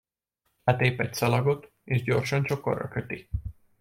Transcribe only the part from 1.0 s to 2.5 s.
szalagot, és gyorsan